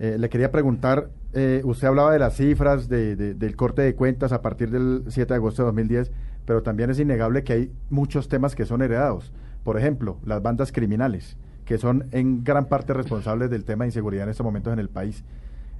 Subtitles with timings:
[0.00, 3.94] Eh, le quería preguntar, eh, usted hablaba de las cifras, de, de, del corte de
[3.94, 6.10] cuentas a partir del 7 de agosto de 2010,
[6.46, 9.30] pero también es innegable que hay muchos temas que son heredados.
[9.62, 14.24] Por ejemplo, las bandas criminales, que son en gran parte responsables del tema de inseguridad
[14.24, 15.22] en estos momentos en el país.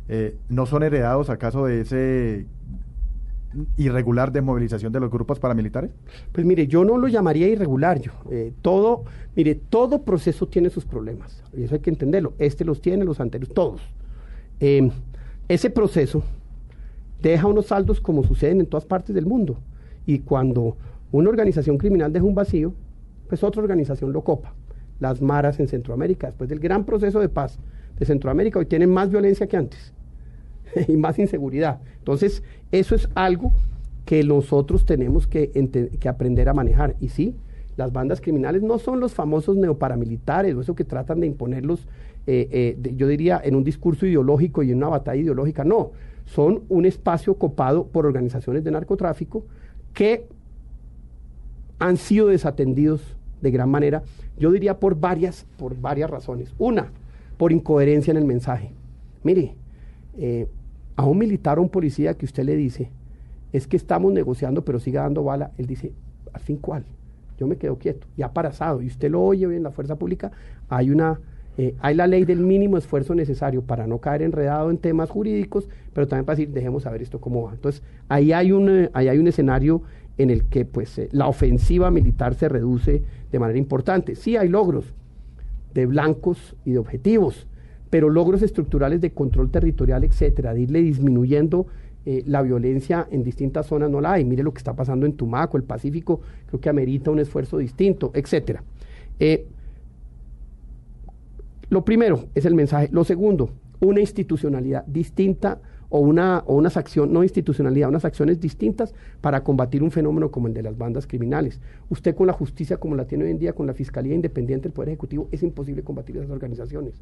[0.08, 2.46] Eh, ¿No son heredados acaso de ese
[3.76, 5.90] irregular desmovilización de los grupos paramilitares?
[6.30, 8.00] Pues mire, yo no lo llamaría irregular.
[8.00, 11.42] Yo, eh, todo, mire, todo proceso tiene sus problemas.
[11.56, 12.34] Y eso hay que entenderlo.
[12.38, 13.80] Este los tiene, los anteriores, todos.
[14.60, 14.90] Eh,
[15.48, 16.22] ese proceso
[17.20, 19.58] deja unos saldos como suceden en todas partes del mundo.
[20.06, 20.76] Y cuando
[21.12, 22.72] una organización criminal deja un vacío,
[23.28, 24.54] pues otra organización lo copa.
[24.98, 27.58] Las maras en Centroamérica, después del gran proceso de paz
[27.98, 29.92] de Centroamérica, hoy tienen más violencia que antes
[30.88, 31.80] y más inseguridad.
[31.98, 33.52] Entonces, eso es algo
[34.04, 35.50] que nosotros tenemos que,
[36.08, 36.96] aprender a manejar.
[37.00, 37.36] Y sí,
[37.80, 41.88] las bandas criminales no son los famosos neoparamilitares o eso que tratan de imponerlos
[42.26, 45.92] eh, eh, yo diría, en un discurso ideológico y en una batalla ideológica, no,
[46.26, 49.44] son un espacio copado por organizaciones de narcotráfico
[49.94, 50.26] que
[51.78, 54.02] han sido desatendidos de gran manera,
[54.38, 56.54] yo diría por varias, por varias razones.
[56.58, 56.92] Una,
[57.38, 58.70] por incoherencia en el mensaje.
[59.22, 59.54] Mire,
[60.18, 60.46] eh,
[60.96, 62.90] a un militar o un policía que usted le dice,
[63.52, 65.92] es que estamos negociando, pero siga dando bala, él dice,
[66.32, 66.84] ¿al fin cuál?
[67.40, 70.30] Yo me quedo quieto, ya parazado, y usted lo oye en la fuerza pública,
[70.68, 71.18] hay una
[71.58, 75.68] eh, hay la ley del mínimo esfuerzo necesario para no caer enredado en temas jurídicos,
[75.92, 77.52] pero también para decir, dejemos saber esto cómo va.
[77.52, 79.82] Entonces, ahí hay un, eh, ahí hay un escenario
[80.16, 84.14] en el que pues, eh, la ofensiva militar se reduce de manera importante.
[84.14, 84.94] Sí hay logros
[85.74, 87.46] de blancos y de objetivos,
[87.90, 91.66] pero logros estructurales de control territorial, etcétera, de irle disminuyendo
[92.04, 94.24] la violencia en distintas zonas no la hay.
[94.24, 98.10] Mire lo que está pasando en Tumaco, el Pacífico, creo que amerita un esfuerzo distinto,
[98.14, 98.62] etcétera.
[101.68, 102.88] Lo primero es el mensaje.
[102.90, 103.50] Lo segundo,
[103.80, 109.82] una institucionalidad distinta o una, o unas acciones, no institucionalidad, unas acciones distintas para combatir
[109.82, 111.60] un fenómeno como el de las bandas criminales.
[111.88, 114.72] Usted con la justicia como la tiene hoy en día, con la Fiscalía Independiente del
[114.72, 116.94] Poder Ejecutivo, es imposible combatir esas organizaciones.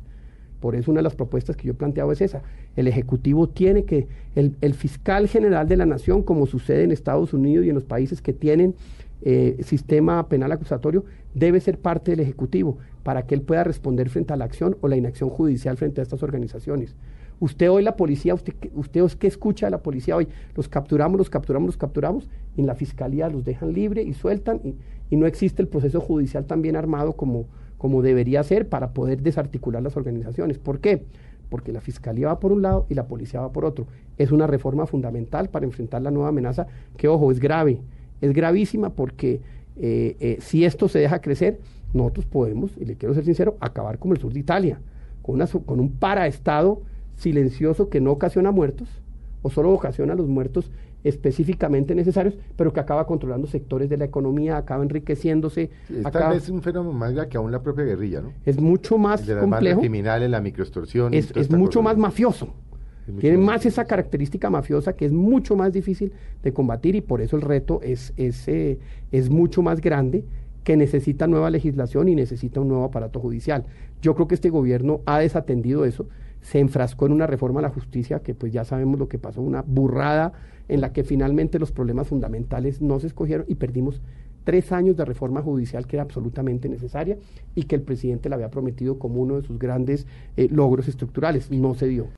[0.60, 2.42] Por eso una de las propuestas que yo he planteado es esa.
[2.76, 7.64] El Ejecutivo tiene que, el, fiscal general de la Nación, como sucede en Estados Unidos
[7.64, 8.74] y en los países que tienen
[9.22, 11.04] eh, sistema penal acusatorio
[11.34, 14.88] debe ser parte del Ejecutivo para que él pueda responder frente a la acción o
[14.88, 16.94] la inacción judicial frente a estas organizaciones.
[17.40, 20.26] Usted hoy la policía, usted, usted que escucha de la policía hoy,
[20.56, 24.60] los capturamos, los capturamos, los capturamos, y en la fiscalía los dejan libre y sueltan
[25.10, 27.46] y no existe el proceso judicial tan bien armado como,
[27.78, 30.58] como debería ser para poder desarticular las organizaciones.
[30.58, 31.04] ¿Por qué?
[31.48, 33.86] Porque la fiscalía va por un lado y la policía va por otro.
[34.18, 36.66] Es una reforma fundamental para enfrentar la nueva amenaza
[36.96, 37.80] que, ojo, es grave
[38.20, 39.40] es gravísima porque
[39.76, 41.60] eh, eh, si esto se deja crecer,
[41.92, 44.80] nosotros podemos, y le quiero ser sincero, acabar como el sur de Italia,
[45.22, 46.82] con, una, con un paraestado
[47.16, 48.88] silencioso que no ocasiona muertos,
[49.42, 50.70] o solo ocasiona los muertos
[51.04, 55.70] específicamente necesarios, pero que acaba controlando sectores de la economía, acaba enriqueciéndose.
[56.12, 58.32] Tal vez un fenómeno más grave que aún la propia guerrilla, ¿no?
[58.44, 59.80] Es mucho más de complejo.
[59.80, 61.14] criminales, la microextorsión.
[61.14, 62.52] Es, es mucho más mafioso.
[63.20, 66.12] Tiene más esa característica mafiosa que es mucho más difícil
[66.42, 68.78] de combatir y por eso el reto es, es, eh,
[69.12, 70.24] es mucho más grande
[70.62, 73.64] que necesita nueva legislación y necesita un nuevo aparato judicial.
[74.02, 76.06] Yo creo que este gobierno ha desatendido eso,
[76.40, 79.40] se enfrascó en una reforma a la justicia que pues ya sabemos lo que pasó,
[79.40, 80.32] una burrada
[80.68, 84.00] en la que finalmente los problemas fundamentales no se escogieron y perdimos
[84.44, 87.18] tres años de reforma judicial que era absolutamente necesaria
[87.54, 90.06] y que el presidente le había prometido como uno de sus grandes
[90.36, 91.50] eh, logros estructurales.
[91.50, 92.08] No se dio.